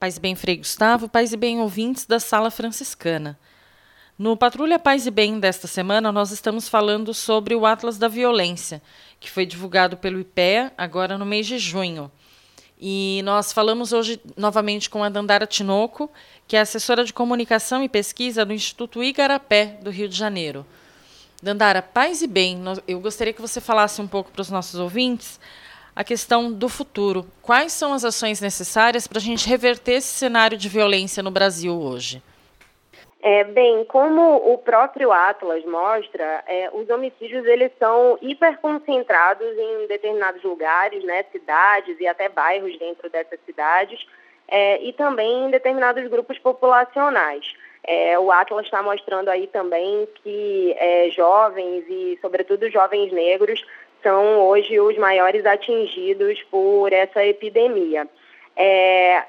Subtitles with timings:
[0.00, 3.36] Paz e bem, Frei Gustavo, paz e bem, ouvintes da Sala Franciscana.
[4.16, 8.80] No Patrulha Paz e Bem desta semana, nós estamos falando sobre o Atlas da Violência,
[9.18, 12.12] que foi divulgado pelo IPEA agora no mês de junho.
[12.80, 16.08] E nós falamos hoje novamente com a Dandara Tinoco,
[16.46, 20.64] que é assessora de comunicação e pesquisa do Instituto Igarapé, do Rio de Janeiro.
[21.42, 25.40] Dandara, paz e bem, eu gostaria que você falasse um pouco para os nossos ouvintes
[25.98, 27.26] a questão do futuro.
[27.42, 31.74] Quais são as ações necessárias para a gente reverter esse cenário de violência no Brasil
[31.74, 32.22] hoje?
[33.20, 40.40] É, bem, como o próprio Atlas mostra, é, os homicídios eles são hiperconcentrados em determinados
[40.44, 43.98] lugares, né, cidades e até bairros dentro dessas cidades,
[44.48, 47.54] é, e também em determinados grupos populacionais.
[47.84, 53.64] É, o Atlas está mostrando aí também que é, jovens e, sobretudo, jovens negros
[54.02, 58.08] são hoje os maiores atingidos por essa epidemia.
[58.56, 59.24] É,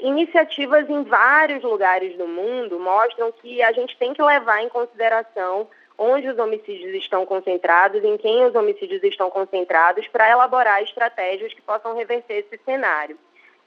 [0.00, 5.68] iniciativas em vários lugares do mundo mostram que a gente tem que levar em consideração
[5.98, 11.60] onde os homicídios estão concentrados, em quem os homicídios estão concentrados, para elaborar estratégias que
[11.62, 13.16] possam reverter esse cenário.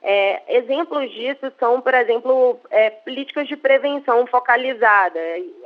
[0.08, 5.20] É, exemplos disso são, por exemplo, é, políticas de prevenção focalizada,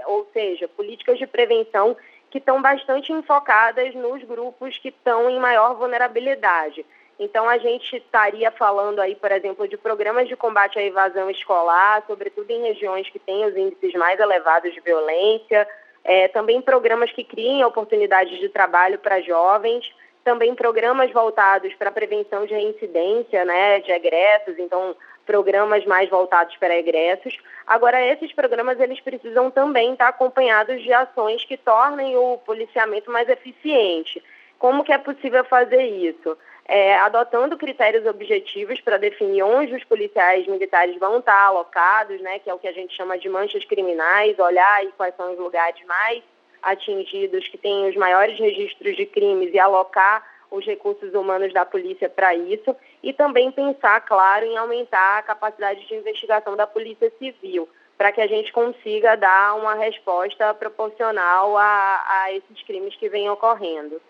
[0.05, 1.97] ou seja, políticas de prevenção
[2.31, 6.85] que estão bastante enfocadas nos grupos que estão em maior vulnerabilidade.
[7.19, 12.01] Então, a gente estaria falando aí, por exemplo, de programas de combate à evasão escolar,
[12.07, 15.67] sobretudo em regiões que têm os índices mais elevados de violência,
[16.01, 22.45] é, também programas que criem oportunidades de trabalho para jovens, também programas voltados para prevenção
[22.45, 27.37] de reincidência né, de egressos, então programas mais voltados para egressos.
[27.67, 33.29] Agora, esses programas eles precisam também estar acompanhados de ações que tornem o policiamento mais
[33.29, 34.23] eficiente.
[34.57, 36.35] Como que é possível fazer isso?
[36.65, 42.49] É, adotando critérios objetivos para definir onde os policiais militares vão estar alocados, né, que
[42.49, 46.23] é o que a gente chama de manchas criminais, olhar quais são os lugares mais
[46.61, 52.09] atingidos, que têm os maiores registros de crimes e alocar os recursos humanos da polícia
[52.09, 57.69] para isso e também pensar, claro, em aumentar a capacidade de investigação da polícia civil
[57.97, 63.29] para que a gente consiga dar uma resposta proporcional a, a esses crimes que vêm
[63.29, 64.01] ocorrendo.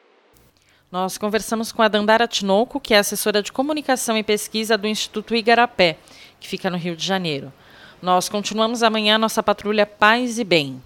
[0.91, 5.35] Nós conversamos com a Dandara Tinoco, que é assessora de comunicação e pesquisa do Instituto
[5.35, 5.97] Igarapé,
[6.39, 7.51] que fica no Rio de Janeiro.
[7.99, 10.81] Nós continuamos amanhã nossa patrulha Paz e Bem.